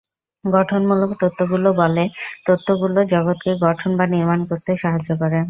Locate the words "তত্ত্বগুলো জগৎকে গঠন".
2.45-3.91